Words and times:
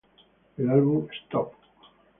El 0.57 0.67
álbum 0.71 1.07
"Stop! 1.11 1.53